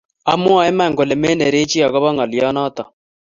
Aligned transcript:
Amwoe 0.33 0.65
iman 0.71 0.91
kole 0.97 1.13
manerechii 1.21 1.85
akoba 1.87 2.09
ngoliot 2.13 2.51
noto 2.55 2.83